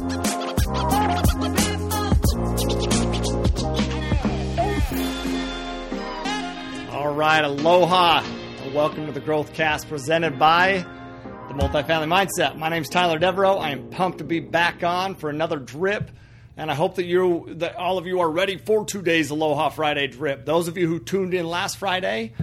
All 0.00 0.04
right, 7.12 7.42
aloha. 7.42 8.22
Welcome 8.72 9.06
to 9.06 9.12
the 9.12 9.20
Growthcast 9.20 9.88
presented 9.88 10.38
by 10.38 10.86
the 11.48 11.54
Multifamily 11.54 12.06
Mindset. 12.06 12.56
My 12.56 12.68
name 12.68 12.82
is 12.82 12.88
Tyler 12.88 13.18
Devereaux. 13.18 13.56
I 13.56 13.70
am 13.70 13.90
pumped 13.90 14.18
to 14.18 14.24
be 14.24 14.38
back 14.38 14.84
on 14.84 15.16
for 15.16 15.30
another 15.30 15.56
drip, 15.56 16.12
and 16.56 16.70
I 16.70 16.74
hope 16.74 16.94
that 16.94 17.06
you, 17.06 17.54
that 17.56 17.74
all 17.74 17.98
of 17.98 18.06
you, 18.06 18.20
are 18.20 18.30
ready 18.30 18.56
for 18.56 18.84
today's 18.84 19.30
Aloha 19.30 19.70
Friday 19.70 20.06
drip. 20.06 20.44
Those 20.44 20.68
of 20.68 20.78
you 20.78 20.86
who 20.86 21.00
tuned 21.00 21.34
in 21.34 21.44
last 21.44 21.76
Friday, 21.76 22.34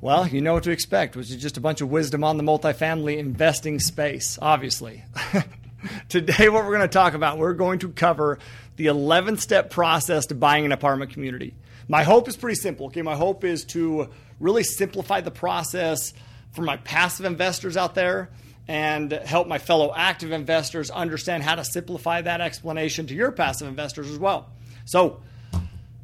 well, 0.00 0.26
you 0.26 0.40
know 0.40 0.54
what 0.54 0.62
to 0.62 0.70
expect, 0.70 1.14
which 1.14 1.28
is 1.28 1.36
just 1.36 1.58
a 1.58 1.60
bunch 1.60 1.82
of 1.82 1.90
wisdom 1.90 2.24
on 2.24 2.38
the 2.38 2.42
multifamily 2.42 3.18
investing 3.18 3.80
space, 3.80 4.38
obviously. 4.40 5.04
Today, 6.08 6.48
what 6.48 6.64
we're 6.64 6.76
going 6.76 6.80
to 6.80 6.88
talk 6.88 7.14
about, 7.14 7.38
we're 7.38 7.54
going 7.54 7.78
to 7.80 7.90
cover 7.90 8.38
the 8.76 8.86
11 8.86 9.38
step 9.38 9.70
process 9.70 10.26
to 10.26 10.34
buying 10.34 10.64
an 10.64 10.72
apartment 10.72 11.12
community. 11.12 11.54
My 11.88 12.02
hope 12.02 12.28
is 12.28 12.36
pretty 12.36 12.56
simple. 12.56 12.86
Okay, 12.86 13.02
my 13.02 13.16
hope 13.16 13.44
is 13.44 13.64
to 13.66 14.08
really 14.38 14.62
simplify 14.62 15.20
the 15.20 15.30
process 15.30 16.12
for 16.52 16.62
my 16.62 16.76
passive 16.78 17.26
investors 17.26 17.76
out 17.76 17.94
there 17.94 18.30
and 18.68 19.10
help 19.10 19.48
my 19.48 19.58
fellow 19.58 19.92
active 19.94 20.32
investors 20.32 20.90
understand 20.90 21.42
how 21.42 21.56
to 21.56 21.64
simplify 21.64 22.20
that 22.22 22.40
explanation 22.40 23.06
to 23.06 23.14
your 23.14 23.32
passive 23.32 23.66
investors 23.66 24.08
as 24.10 24.18
well. 24.18 24.50
So, 24.84 25.22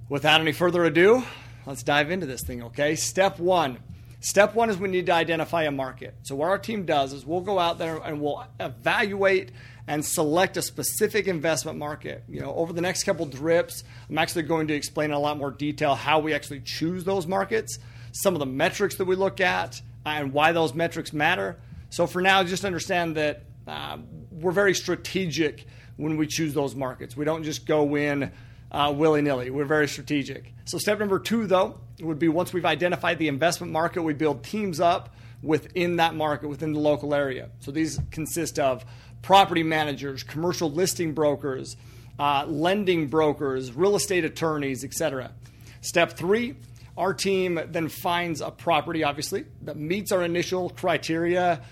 without 0.08 0.40
any 0.40 0.52
further 0.52 0.84
ado, 0.84 1.24
let's 1.66 1.82
dive 1.82 2.10
into 2.10 2.26
this 2.26 2.42
thing, 2.42 2.64
okay? 2.64 2.96
Step 2.96 3.38
one. 3.38 3.78
Step 4.20 4.54
one 4.54 4.70
is 4.70 4.78
we 4.78 4.88
need 4.88 5.06
to 5.06 5.12
identify 5.12 5.64
a 5.64 5.70
market. 5.70 6.14
So, 6.22 6.34
what 6.34 6.48
our 6.48 6.58
team 6.58 6.84
does 6.84 7.12
is 7.12 7.26
we'll 7.26 7.42
go 7.42 7.58
out 7.58 7.78
there 7.78 7.96
and 7.98 8.20
we'll 8.20 8.44
evaluate 8.58 9.52
and 9.86 10.04
select 10.04 10.56
a 10.56 10.62
specific 10.62 11.28
investment 11.28 11.78
market. 11.78 12.24
You 12.28 12.40
know, 12.40 12.54
over 12.54 12.72
the 12.72 12.80
next 12.80 13.04
couple 13.04 13.26
drips, 13.26 13.84
I'm 14.08 14.18
actually 14.18 14.42
going 14.44 14.68
to 14.68 14.74
explain 14.74 15.10
in 15.10 15.16
a 15.16 15.20
lot 15.20 15.38
more 15.38 15.50
detail 15.50 15.94
how 15.94 16.18
we 16.18 16.34
actually 16.34 16.60
choose 16.60 17.04
those 17.04 17.26
markets, 17.26 17.78
some 18.12 18.34
of 18.34 18.40
the 18.40 18.46
metrics 18.46 18.96
that 18.96 19.04
we 19.04 19.16
look 19.16 19.40
at, 19.40 19.80
and 20.04 20.32
why 20.32 20.52
those 20.52 20.74
metrics 20.74 21.12
matter. 21.12 21.58
So, 21.90 22.06
for 22.06 22.22
now, 22.22 22.42
just 22.42 22.64
understand 22.64 23.16
that 23.16 23.44
uh, 23.66 23.98
we're 24.30 24.52
very 24.52 24.74
strategic 24.74 25.66
when 25.96 26.16
we 26.16 26.26
choose 26.26 26.54
those 26.54 26.74
markets. 26.74 27.16
We 27.16 27.24
don't 27.24 27.42
just 27.42 27.66
go 27.66 27.96
in 27.96 28.32
uh, 28.76 28.92
willy 28.92 29.22
nilly. 29.22 29.48
We're 29.48 29.64
very 29.64 29.88
strategic. 29.88 30.52
So, 30.66 30.76
step 30.76 30.98
number 30.98 31.18
two, 31.18 31.46
though, 31.46 31.80
would 32.00 32.18
be 32.18 32.28
once 32.28 32.52
we've 32.52 32.66
identified 32.66 33.18
the 33.18 33.28
investment 33.28 33.72
market, 33.72 34.02
we 34.02 34.12
build 34.12 34.44
teams 34.44 34.80
up 34.80 35.14
within 35.42 35.96
that 35.96 36.14
market, 36.14 36.48
within 36.48 36.74
the 36.74 36.80
local 36.80 37.14
area. 37.14 37.48
So, 37.60 37.70
these 37.70 37.98
consist 38.10 38.58
of 38.58 38.84
property 39.22 39.62
managers, 39.62 40.22
commercial 40.22 40.70
listing 40.70 41.14
brokers, 41.14 41.76
uh, 42.18 42.44
lending 42.46 43.06
brokers, 43.06 43.72
real 43.72 43.96
estate 43.96 44.26
attorneys, 44.26 44.84
etc. 44.84 45.32
Step 45.80 46.12
three, 46.12 46.54
our 46.98 47.14
team 47.14 47.58
then 47.68 47.88
finds 47.88 48.42
a 48.42 48.50
property, 48.50 49.04
obviously, 49.04 49.46
that 49.62 49.78
meets 49.78 50.12
our 50.12 50.22
initial 50.22 50.68
criteria 50.68 51.62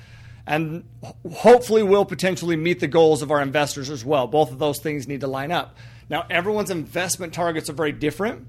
and 0.47 0.85
hopefully 1.33 1.83
will 1.83 2.05
potentially 2.05 2.57
meet 2.57 2.81
the 2.81 2.89
goals 2.89 3.21
of 3.21 3.31
our 3.31 3.43
investors 3.43 3.91
as 3.91 4.05
well. 4.05 4.27
Both 4.27 4.53
of 4.53 4.59
those 4.59 4.79
things 4.79 5.07
need 5.07 5.21
to 5.21 5.27
line 5.27 5.53
up. 5.53 5.77
Now, 6.11 6.27
everyone's 6.29 6.71
investment 6.71 7.33
targets 7.33 7.71
are 7.71 7.75
very 7.75 7.93
different, 7.93 8.47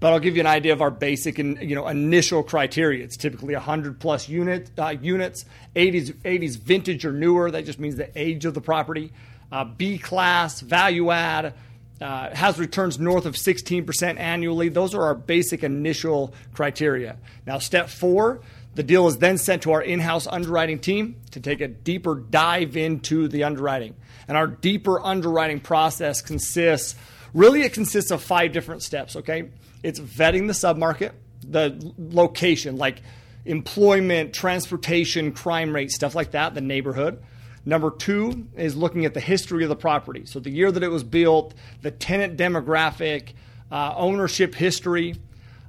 but 0.00 0.12
I'll 0.12 0.18
give 0.18 0.36
you 0.36 0.40
an 0.40 0.46
idea 0.46 0.72
of 0.72 0.82
our 0.82 0.90
basic 0.90 1.38
and 1.38 1.60
you 1.60 1.74
know 1.74 1.86
initial 1.86 2.42
criteria. 2.42 3.04
It's 3.04 3.16
typically 3.16 3.54
100 3.54 4.00
plus 4.00 4.28
unit 4.28 4.70
uh, 4.78 4.94
units, 5.00 5.44
80s 5.76 6.12
80s 6.22 6.56
vintage 6.58 7.04
or 7.04 7.12
newer. 7.12 7.50
That 7.50 7.64
just 7.64 7.78
means 7.78 7.96
the 7.96 8.10
age 8.18 8.44
of 8.44 8.54
the 8.54 8.60
property. 8.60 9.12
Uh, 9.52 9.64
B 9.64 9.98
class, 9.98 10.60
value 10.60 11.10
add, 11.10 11.54
uh, 12.00 12.34
has 12.34 12.58
returns 12.58 12.98
north 12.98 13.26
of 13.26 13.34
16% 13.34 14.18
annually. 14.18 14.68
Those 14.68 14.94
are 14.94 15.02
our 15.02 15.14
basic 15.14 15.62
initial 15.62 16.32
criteria. 16.54 17.18
Now, 17.46 17.58
step 17.58 17.88
four. 17.88 18.40
The 18.74 18.82
deal 18.82 19.08
is 19.08 19.18
then 19.18 19.36
sent 19.36 19.62
to 19.62 19.72
our 19.72 19.82
in 19.82 20.00
house 20.00 20.26
underwriting 20.26 20.78
team 20.78 21.16
to 21.32 21.40
take 21.40 21.60
a 21.60 21.68
deeper 21.68 22.14
dive 22.14 22.76
into 22.76 23.28
the 23.28 23.44
underwriting. 23.44 23.96
And 24.28 24.36
our 24.36 24.46
deeper 24.46 25.00
underwriting 25.00 25.60
process 25.60 26.22
consists 26.22 26.94
really, 27.34 27.62
it 27.62 27.72
consists 27.72 28.10
of 28.10 28.22
five 28.22 28.52
different 28.52 28.82
steps, 28.82 29.16
okay? 29.16 29.50
It's 29.82 29.98
vetting 29.98 30.46
the 30.46 30.52
submarket, 30.52 31.12
the 31.42 31.92
location, 31.98 32.76
like 32.76 33.02
employment, 33.44 34.32
transportation, 34.32 35.32
crime 35.32 35.74
rate, 35.74 35.90
stuff 35.90 36.14
like 36.14 36.32
that, 36.32 36.54
the 36.54 36.60
neighborhood. 36.60 37.22
Number 37.64 37.90
two 37.90 38.46
is 38.56 38.76
looking 38.76 39.04
at 39.04 39.14
the 39.14 39.20
history 39.20 39.64
of 39.64 39.68
the 39.68 39.76
property. 39.76 40.26
So 40.26 40.40
the 40.40 40.50
year 40.50 40.72
that 40.72 40.82
it 40.82 40.90
was 40.90 41.04
built, 41.04 41.54
the 41.82 41.90
tenant 41.90 42.36
demographic, 42.36 43.34
uh, 43.70 43.94
ownership 43.96 44.54
history. 44.54 45.16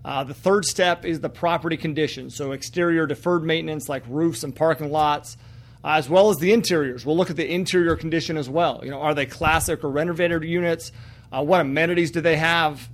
Uh, 0.04 0.24
the 0.24 0.34
third 0.34 0.66
step 0.66 1.06
is 1.06 1.20
the 1.20 1.30
property 1.30 1.78
condition. 1.78 2.30
So 2.30 2.52
exterior 2.52 3.06
deferred 3.06 3.44
maintenance 3.44 3.88
like 3.88 4.04
roofs 4.08 4.44
and 4.44 4.56
parking 4.56 4.92
lots, 4.92 5.38
uh, 5.84 5.92
as 5.92 6.10
well 6.10 6.30
as 6.30 6.38
the 6.38 6.54
interiors. 6.54 7.06
We'll 7.06 7.18
look 7.18 7.30
at 7.30 7.36
the 7.36 7.52
interior 7.52 7.96
condition 7.96 8.38
as 8.38 8.50
well. 8.50 8.82
You 8.84 8.92
know, 8.92 9.02
are 9.02 9.14
they 9.14 9.26
classic 9.26 9.84
or 9.84 9.90
renovated 9.90 10.44
units? 10.44 10.92
Uh, 11.32 11.44
what 11.44 11.62
amenities 11.62 12.12
do 12.12 12.22
they 12.22 12.38
have? 12.38 12.90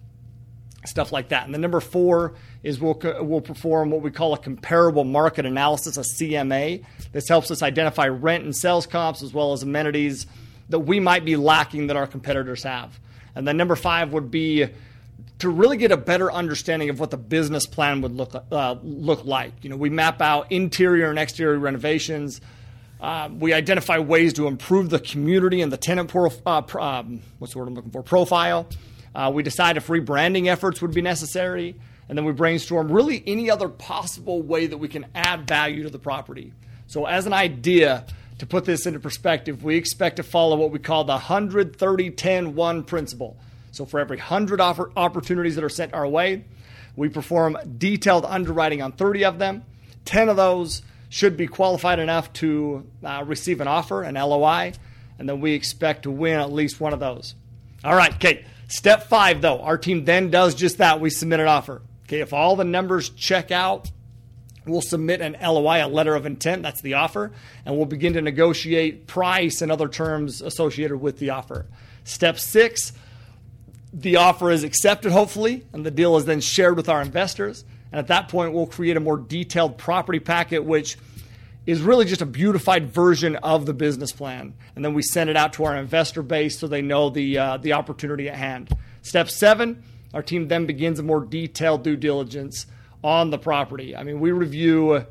stuff 0.88 1.12
like 1.12 1.30
that. 1.30 1.46
And 1.46 1.54
the 1.54 1.60
number 1.60 1.80
four 1.80 2.34
is 2.64 2.80
we'll, 2.80 3.00
we'll 3.20 3.42
perform 3.42 3.92
what 3.92 4.02
we 4.02 4.12
call 4.12 4.34
a 4.34 4.38
comparable 4.38 5.04
market 5.04 5.46
analysis, 5.46 5.98
a 5.98 6.02
CMA. 6.02 6.84
This 7.12 7.28
helps 7.28 7.52
us 7.52 7.62
identify 7.62 8.08
rent 8.08 8.44
and 8.44 8.56
sales 8.56 8.88
comps 8.88 9.22
as 9.22 9.34
well 9.34 9.54
as 9.54 9.64
amenities 9.64 10.28
that 10.70 10.80
we 10.80 11.00
might 11.00 11.26
be 11.26 11.36
lacking 11.36 11.88
that 11.88 11.98
our 11.98 12.08
competitors 12.08 12.64
have. 12.64 13.00
And 13.36 13.48
then 13.48 13.58
number 13.58 13.76
five 13.76 14.14
would 14.14 14.32
be 14.32 14.68
to 15.40 15.50
really 15.50 15.78
get 15.78 15.92
a 15.92 15.98
better 15.98 16.32
understanding 16.32 16.90
of 16.90 17.00
what 17.00 17.12
the 17.12 17.18
business 17.18 17.66
plan 17.66 18.02
would 18.02 18.14
look 18.14 18.34
uh, 18.52 18.76
look 18.82 19.26
like. 19.26 19.54
You 19.64 19.70
know, 19.70 19.76
we 19.76 19.90
map 19.90 20.22
out 20.22 20.52
interior 20.52 21.10
and 21.10 21.20
exterior 21.20 21.60
renovations. 21.60 22.42
Uh, 23.00 23.30
we 23.32 23.54
identify 23.54 24.00
ways 24.00 24.34
to 24.34 24.48
improve 24.48 24.90
the 24.90 25.00
community 25.00 25.62
and 25.62 25.72
the 25.72 25.78
tenant 25.78 26.10
pro, 26.10 26.32
uh, 26.48 26.64
um, 26.80 27.22
what's 27.38 27.54
the 27.54 27.60
word 27.60 27.68
I'm 27.68 27.76
looking 27.76 27.92
for 27.92 28.02
profile. 28.02 28.68
Uh, 29.14 29.32
we 29.34 29.44
decide 29.44 29.78
if 29.78 29.88
rebranding 29.88 30.48
efforts 30.48 30.82
would 30.82 30.94
be 30.94 31.02
necessary, 31.02 31.76
and 32.10 32.18
then 32.18 32.26
we 32.26 32.32
brainstorm 32.32 32.92
really 32.92 33.24
any 33.28 33.52
other 33.52 33.70
possible 33.70 34.42
way 34.42 34.66
that 34.66 34.78
we 34.78 34.88
can 34.88 35.06
add 35.14 35.48
value 35.48 35.84
to 35.84 35.90
the 35.90 36.00
property. 36.00 36.54
So, 36.88 37.06
as 37.06 37.28
an 37.28 37.34
idea, 37.34 38.06
to 38.40 38.46
put 38.46 38.66
this 38.66 38.86
into 38.86 39.00
perspective, 39.00 39.64
we 39.64 39.76
expect 39.76 40.16
to 40.18 40.24
follow 40.24 40.56
what 40.56 40.72
we 40.72 40.80
call 40.80 41.04
the 41.04 41.14
130 41.14 42.12
10 42.12 42.56
1 42.56 42.84
principle. 42.84 43.38
So, 43.72 43.86
for 43.86 44.00
every 44.00 44.18
100 44.18 44.60
offer- 44.62 44.92
opportunities 44.96 45.56
that 45.56 45.64
are 45.64 45.70
sent 45.70 45.94
our 45.94 46.08
way, 46.08 46.46
we 46.96 47.10
perform 47.10 47.58
detailed 47.78 48.26
underwriting 48.26 48.82
on 48.82 48.92
30 48.92 49.26
of 49.26 49.40
them. 49.40 49.64
10 50.06 50.30
of 50.30 50.38
those 50.38 50.82
should 51.10 51.38
be 51.38 51.48
qualified 51.48 52.00
enough 52.00 52.32
to 52.34 52.86
uh, 53.04 53.24
receive 53.26 53.62
an 53.62 53.68
offer, 53.68 54.04
an 54.04 54.16
LOI, 54.16 54.74
and 55.20 55.28
then 55.30 55.40
we 55.40 55.54
expect 55.54 56.04
to 56.04 56.12
win 56.12 56.40
at 56.40 56.52
least 56.52 56.80
one 56.80 56.94
of 56.94 57.00
those. 57.00 57.36
All 57.84 57.96
right, 57.96 58.18
Kate. 58.20 58.46
Step 58.68 59.08
five, 59.08 59.42
though, 59.42 59.62
our 59.62 59.78
team 59.78 60.04
then 60.04 60.30
does 60.30 60.54
just 60.54 60.80
that. 60.80 61.00
We 61.00 61.10
submit 61.10 61.40
an 61.40 61.48
offer. 61.48 61.82
Okay, 62.06 62.20
if 62.20 62.34
all 62.34 62.56
the 62.58 62.66
numbers 62.66 63.10
check 63.10 63.50
out, 63.52 63.90
we'll 64.66 64.82
submit 64.82 65.22
an 65.22 65.38
LOI, 65.42 65.86
a 65.86 65.88
letter 65.88 66.16
of 66.16 66.26
intent. 66.26 66.64
That's 66.64 66.82
the 66.82 66.96
offer, 66.96 67.32
and 67.66 67.78
we'll 67.78 67.86
begin 67.86 68.14
to 68.14 68.22
negotiate 68.22 69.08
price 69.08 69.62
and 69.62 69.72
other 69.72 69.88
terms 69.88 70.42
associated 70.42 70.98
with 70.98 71.20
the 71.20 71.30
offer. 71.30 71.66
Step 72.04 72.40
six, 72.40 72.92
the 73.98 74.18
offer 74.18 74.52
is 74.52 74.64
accepted, 74.64 75.12
hopefully, 75.12 75.66
and 75.74 75.84
the 75.84 75.90
deal 75.90 76.18
is 76.18 76.26
then 76.26 76.40
shared 76.40 76.78
with 76.78 76.88
our 76.88 77.02
investors. 77.02 77.66
And 77.92 77.98
at 77.98 78.08
that 78.08 78.30
point, 78.30 78.54
we'll 78.54 78.68
create 78.68 78.96
a 78.96 79.00
more 79.00 79.18
detailed 79.18 79.80
property 79.80 80.20
packet, 80.20 80.64
which 80.64 80.98
is 81.66 81.82
really 81.82 82.06
just 82.06 82.22
a 82.22 82.26
beautified 82.26 82.92
version 82.92 83.38
of 83.38 83.66
the 83.66 83.74
business 83.74 84.12
plan. 84.12 84.54
And 84.76 84.86
then 84.86 84.94
we 84.94 85.02
send 85.02 85.32
it 85.32 85.36
out 85.36 85.54
to 85.54 85.66
our 85.66 85.76
investor 85.76 86.22
base 86.22 86.60
so 86.60 86.68
they 86.68 86.84
know 86.84 87.10
the, 87.10 87.40
uh, 87.40 87.58
the 87.58 87.74
opportunity 87.74 88.30
at 88.30 88.36
hand. 88.36 88.70
Step 89.02 89.32
seven, 89.32 89.84
our 90.14 90.22
team 90.22 90.48
then 90.48 90.68
begins 90.68 91.00
a 91.00 91.04
more 91.04 91.26
detailed 91.26 91.84
due 91.84 91.96
diligence 91.96 92.68
on 93.04 93.32
the 93.32 93.40
property. 93.40 93.96
I 93.96 94.04
mean, 94.04 94.20
we 94.20 94.32
review 94.32 95.06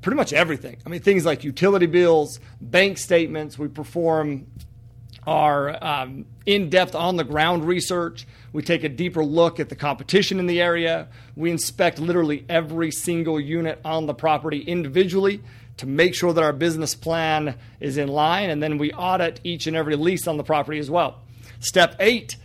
pretty 0.00 0.16
much 0.16 0.32
everything. 0.32 0.78
I 0.86 0.88
mean, 0.88 1.02
things 1.02 1.26
like 1.26 1.44
utility 1.44 1.86
bills, 1.86 2.40
bank 2.62 2.96
statements. 2.96 3.58
We 3.58 3.68
perform 3.68 4.46
our 5.30 5.82
um, 5.82 6.26
in 6.44 6.68
depth 6.70 6.96
on 6.96 7.14
the 7.16 7.22
ground 7.22 7.64
research. 7.64 8.26
We 8.52 8.62
take 8.62 8.82
a 8.82 8.88
deeper 8.88 9.24
look 9.24 9.60
at 9.60 9.68
the 9.68 9.76
competition 9.76 10.40
in 10.40 10.46
the 10.46 10.60
area. 10.60 11.06
We 11.36 11.52
inspect 11.52 12.00
literally 12.00 12.44
every 12.48 12.90
single 12.90 13.38
unit 13.38 13.80
on 13.84 14.06
the 14.06 14.14
property 14.14 14.58
individually 14.60 15.40
to 15.76 15.86
make 15.86 16.16
sure 16.16 16.32
that 16.32 16.42
our 16.42 16.52
business 16.52 16.96
plan 16.96 17.54
is 17.78 17.96
in 17.96 18.08
line, 18.08 18.50
and 18.50 18.60
then 18.60 18.76
we 18.76 18.90
audit 18.92 19.40
each 19.44 19.68
and 19.68 19.76
every 19.76 19.94
lease 19.94 20.26
on 20.26 20.36
the 20.36 20.42
property 20.42 20.80
as 20.80 20.90
well. 20.90 21.20
Step 21.60 21.94
eight, 22.00 22.36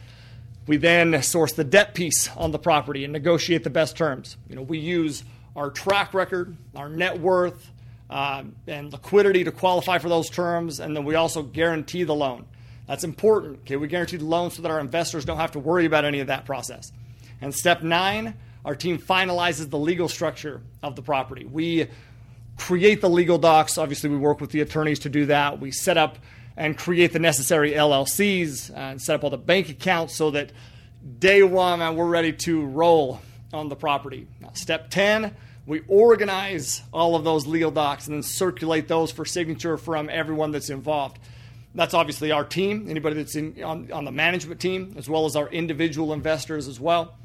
we 0.67 0.77
then 0.77 1.23
source 1.23 1.53
the 1.53 1.63
debt 1.63 1.95
piece 1.95 2.29
on 2.37 2.51
the 2.51 2.59
property 2.59 3.03
and 3.03 3.11
negotiate 3.11 3.63
the 3.63 3.71
best 3.71 3.97
terms. 3.97 4.37
You 4.47 4.55
know, 4.55 4.61
we 4.61 4.77
use 4.77 5.23
our 5.55 5.71
track 5.71 6.13
record, 6.13 6.55
our 6.75 6.87
net 6.87 7.19
worth, 7.19 7.71
uh, 8.11 8.43
and 8.67 8.93
liquidity 8.93 9.43
to 9.43 9.51
qualify 9.51 9.97
for 9.97 10.07
those 10.07 10.29
terms, 10.29 10.79
and 10.79 10.95
then 10.95 11.03
we 11.03 11.15
also 11.15 11.41
guarantee 11.41 12.03
the 12.03 12.13
loan. 12.13 12.45
That's 12.87 13.03
important. 13.03 13.59
Okay, 13.61 13.77
we 13.77 13.87
guarantee 13.87 14.17
the 14.17 14.25
loan 14.25 14.51
so 14.51 14.61
that 14.61 14.71
our 14.71 14.79
investors 14.79 15.25
don't 15.25 15.37
have 15.37 15.51
to 15.53 15.59
worry 15.59 15.85
about 15.85 16.05
any 16.05 16.19
of 16.19 16.27
that 16.27 16.45
process. 16.45 16.91
And 17.41 17.53
step 17.53 17.81
nine, 17.81 18.35
our 18.63 18.75
team 18.75 18.97
finalizes 18.97 19.69
the 19.69 19.77
legal 19.77 20.07
structure 20.07 20.61
of 20.81 20.95
the 20.95 21.01
property. 21.01 21.45
We 21.45 21.87
create 22.57 23.01
the 23.01 23.09
legal 23.09 23.37
docs. 23.37 23.77
Obviously, 23.77 24.09
we 24.09 24.17
work 24.17 24.39
with 24.39 24.51
the 24.51 24.61
attorneys 24.61 24.99
to 24.99 25.09
do 25.09 25.25
that. 25.27 25.59
We 25.59 25.71
set 25.71 25.97
up 25.97 26.17
and 26.57 26.77
create 26.77 27.11
the 27.11 27.19
necessary 27.19 27.71
LLCs 27.71 28.71
uh, 28.71 28.75
and 28.75 29.01
set 29.01 29.15
up 29.15 29.23
all 29.23 29.29
the 29.29 29.37
bank 29.37 29.69
accounts 29.69 30.15
so 30.15 30.31
that 30.31 30.51
day 31.19 31.43
one, 31.43 31.79
man, 31.79 31.95
we're 31.95 32.05
ready 32.05 32.31
to 32.31 32.65
roll 32.65 33.21
on 33.51 33.69
the 33.69 33.75
property. 33.75 34.27
Now, 34.39 34.51
step 34.53 34.89
10, 34.89 35.35
we 35.65 35.81
organize 35.87 36.81
all 36.93 37.15
of 37.15 37.23
those 37.23 37.45
legal 37.45 37.71
docs 37.71 38.07
and 38.07 38.15
then 38.15 38.23
circulate 38.23 38.87
those 38.87 39.11
for 39.11 39.25
signature 39.25 39.77
from 39.77 40.09
everyone 40.09 40.51
that's 40.51 40.69
involved. 40.69 41.19
That's 41.75 41.93
obviously 41.93 42.31
our 42.31 42.45
team, 42.45 42.87
anybody 42.89 43.17
that's 43.17 43.35
in, 43.35 43.61
on, 43.63 43.91
on 43.91 44.05
the 44.05 44.11
management 44.11 44.61
team, 44.61 44.95
as 44.97 45.09
well 45.09 45.25
as 45.25 45.35
our 45.35 45.49
individual 45.49 46.13
investors 46.13 46.67
as 46.67 46.79
well. 46.79 47.15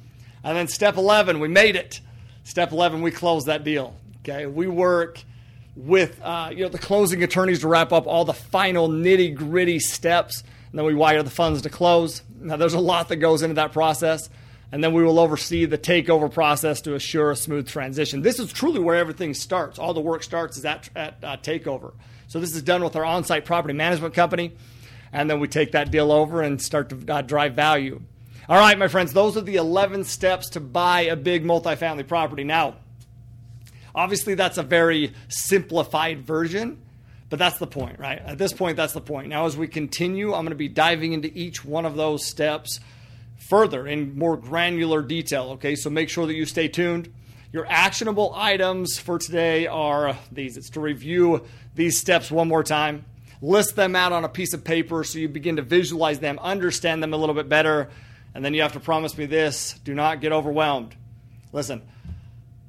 And 0.43 0.57
then 0.57 0.67
step 0.69 0.97
11, 0.97 1.39
we 1.39 1.49
made 1.49 1.77
it. 1.77 2.01
Step 2.45 2.73
11, 2.73 3.01
we 3.01 3.11
close 3.11 3.45
that 3.45 3.63
deal. 3.63 3.95
Okay, 4.23 4.47
we 4.47 4.67
work 4.67 5.23
with 5.77 6.21
uh, 6.23 6.51
you 6.53 6.65
know 6.65 6.69
the 6.69 6.79
closing 6.79 7.23
attorneys 7.23 7.61
to 7.61 7.69
wrap 7.69 7.93
up 7.93 8.07
all 8.07 8.25
the 8.25 8.35
final 8.35 8.89
nitty 8.89 9.35
gritty 9.35 9.79
steps, 9.79 10.43
and 10.71 10.79
then 10.79 10.85
we 10.85 10.95
wire 10.95 11.23
the 11.23 11.31
funds 11.31 11.63
to 11.63 11.71
close. 11.71 12.23
Now, 12.41 12.57
there's 12.57 12.75
a 12.75 12.81
lot 12.81 13.09
that 13.09 13.17
goes 13.17 13.43
into 13.43 13.55
that 13.55 13.73
process, 13.73 14.29
and 14.73 14.83
then 14.85 14.93
we 14.93 15.03
will 15.03 15.19
oversee 15.19 15.65
the 15.65 15.79
takeover 15.79 16.33
process 16.33 16.81
to 16.83 16.95
assure 16.95 17.31
a 17.33 17.37
smooth 17.37 17.69
transition. 17.69 18.23
This 18.23 18.39
is 18.39 18.53
truly 18.53 18.79
where 18.79 18.97
everything 18.97 19.35
starts. 19.35 19.79
All 19.79 19.95
the 19.95 20.01
work 20.01 20.23
starts 20.23 20.57
is 20.57 20.65
at, 20.65 20.89
at 20.95 21.17
uh, 21.23 21.37
takeover. 21.39 21.93
So 22.29 22.39
this 22.39 22.55
is 22.55 22.63
done 22.63 22.85
with 22.85 22.95
our 22.95 23.05
on-site 23.05 23.45
property 23.45 23.75
management 23.75 24.15
company, 24.15 24.53
and 25.13 25.29
then 25.29 25.41
we 25.41 25.49
take 25.49 25.73
that 25.73 25.91
deal 25.91 26.13
over 26.13 26.43
and 26.43 26.63
start 26.63 26.91
to 26.91 27.13
uh, 27.13 27.23
drive 27.23 27.55
value. 27.55 28.01
All 28.49 28.59
right, 28.59 28.79
my 28.79 28.89
friends, 28.89 29.13
those 29.13 29.37
are 29.37 29.43
the 29.43 29.57
11 29.57 30.05
steps 30.05 30.51
to 30.51 30.61
buy 30.61 31.03
a 31.03 31.17
big 31.17 31.45
multifamily 31.45 32.07
property. 32.07 32.45
Now, 32.45 32.77
obviously, 33.95 34.35
that's 34.35 34.59
a 34.59 34.63
very 34.63 35.13
simplified 35.29 36.25
version, 36.25 36.81
but 37.29 37.41
that's 37.41 37.59
the 37.59 37.67
point, 37.67 37.99
right? 37.99 38.21
At 38.25 38.39
this 38.39 38.53
point, 38.53 38.77
that's 38.77 38.93
the 38.93 39.01
point. 39.01 39.29
Now, 39.29 39.47
as 39.47 39.57
we 39.57 39.67
continue, 39.67 40.29
I'm 40.29 40.43
going 40.45 40.51
to 40.51 40.57
be 40.57 40.69
diving 40.69 41.13
into 41.13 41.37
each 41.37 41.65
one 41.65 41.85
of 41.87 41.97
those 41.97 42.25
steps 42.25 42.79
further 43.41 43.87
in 43.87 44.17
more 44.17 44.37
granular 44.37 45.03
detail, 45.03 45.51
okay? 45.53 45.75
So 45.75 45.91
make 45.91 46.09
sure 46.09 46.27
that 46.27 46.35
you 46.35 46.47
stay 46.47 46.69
tuned. 46.69 47.13
Your 47.53 47.67
actionable 47.69 48.33
items 48.37 48.99
for 48.99 49.19
today 49.19 49.67
are 49.67 50.17
these 50.31 50.57
it's 50.57 50.71
to 50.71 50.81
review 50.81 51.45
these 51.75 51.99
steps 51.99 52.31
one 52.31 52.47
more 52.47 52.63
time, 52.63 53.05
list 53.43 53.75
them 53.75 53.97
out 53.97 54.13
on 54.13 54.25
a 54.25 54.29
piece 54.29 54.55
of 54.55 54.63
paper 54.63 55.03
so 55.03 55.19
you 55.19 55.29
begin 55.29 55.57
to 55.57 55.63
visualize 55.63 56.21
them, 56.21 56.39
understand 56.41 57.03
them 57.03 57.13
a 57.13 57.17
little 57.17 57.35
bit 57.35 57.49
better, 57.49 57.89
and 58.35 58.45
then 58.45 58.55
you 58.55 58.63
have 58.63 58.75
to 58.75 58.81
promise 58.81 59.19
me 59.19 59.27
this 59.27 59.73
do 59.83 59.95
not 59.95 60.21
get 60.21 60.31
overwhelmed. 60.31 60.95
Listen, 61.53 61.83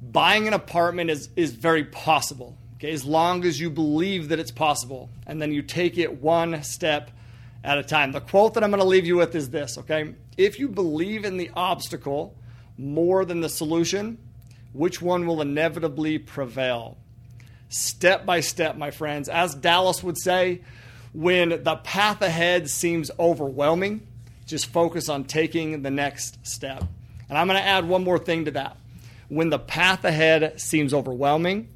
buying 0.01 0.47
an 0.47 0.53
apartment 0.53 1.11
is, 1.11 1.29
is 1.35 1.51
very 1.51 1.83
possible, 1.83 2.57
okay, 2.77 2.91
as 2.91 3.05
long 3.05 3.45
as 3.45 3.59
you 3.59 3.69
believe 3.69 4.29
that 4.29 4.39
it's 4.39 4.51
possible, 4.51 5.09
and 5.27 5.39
then 5.39 5.51
you 5.51 5.61
take 5.61 5.99
it 5.99 6.21
one 6.21 6.63
step 6.63 7.11
at 7.63 7.77
a 7.77 7.83
time. 7.83 8.11
The 8.11 8.21
quote 8.21 8.55
that 8.55 8.63
I'm 8.63 8.71
going 8.71 8.81
to 8.81 8.87
leave 8.87 9.05
you 9.05 9.17
with 9.17 9.35
is 9.35 9.51
this, 9.51 9.77
okay? 9.77 10.15
If 10.41 10.57
you 10.57 10.69
believe 10.69 11.23
in 11.23 11.37
the 11.37 11.51
obstacle 11.55 12.35
more 12.75 13.25
than 13.25 13.41
the 13.41 13.49
solution, 13.49 14.17
which 14.73 14.99
one 14.99 15.27
will 15.27 15.39
inevitably 15.39 16.17
prevail? 16.17 16.97
Step 17.69 18.25
by 18.25 18.39
step, 18.39 18.75
my 18.75 18.89
friends. 18.89 19.29
As 19.29 19.53
Dallas 19.53 20.01
would 20.01 20.17
say, 20.17 20.61
when 21.13 21.61
the 21.63 21.75
path 21.83 22.23
ahead 22.23 22.71
seems 22.71 23.11
overwhelming, 23.19 24.07
just 24.47 24.65
focus 24.65 25.09
on 25.09 25.25
taking 25.25 25.83
the 25.83 25.91
next 25.91 26.39
step. 26.41 26.85
And 27.29 27.37
I'm 27.37 27.45
going 27.45 27.59
to 27.59 27.65
add 27.65 27.87
one 27.87 28.03
more 28.03 28.17
thing 28.17 28.45
to 28.45 28.51
that. 28.51 28.77
When 29.29 29.51
the 29.51 29.59
path 29.59 30.03
ahead 30.03 30.59
seems 30.59 30.91
overwhelming, 30.91 31.69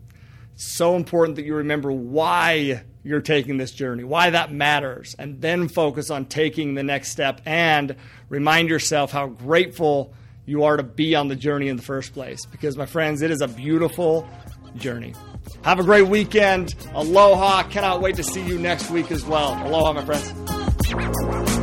so 0.56 0.96
important 0.96 1.36
that 1.36 1.46
you 1.46 1.56
remember 1.56 1.92
why 1.92 2.84
you're 3.04 3.22
taking 3.22 3.58
this 3.58 3.72
journey, 3.72 4.04
why 4.04 4.30
that 4.32 4.52
matters, 4.52 5.16
and 5.20 5.42
then 5.42 5.68
focus 5.68 6.10
on 6.10 6.26
taking 6.26 6.74
the 6.74 6.84
next 6.84 7.12
step 7.12 7.42
and 7.46 7.96
remind 8.30 8.70
yourself 8.70 9.12
how 9.12 9.28
grateful 9.28 10.14
you 10.46 10.64
are 10.64 10.78
to 10.78 10.84
be 10.84 11.16
on 11.16 11.28
the 11.28 11.36
journey 11.36 11.68
in 11.68 11.76
the 11.76 11.84
first 11.84 12.14
place. 12.14 12.46
Because, 12.46 12.78
my 12.78 12.86
friends, 12.86 13.22
it 13.22 13.32
is 13.32 13.42
a 13.42 13.48
beautiful 13.48 14.28
journey. 14.78 15.14
Have 15.64 15.80
a 15.80 15.84
great 15.84 16.08
weekend. 16.08 16.76
Aloha. 16.94 17.64
Cannot 17.64 18.02
wait 18.02 18.16
to 18.16 18.24
see 18.24 18.46
you 18.46 18.60
next 18.60 18.90
week 18.92 19.12
as 19.12 19.26
well. 19.26 19.54
Aloha, 19.68 19.94
my 19.94 20.06
friends. 20.06 21.55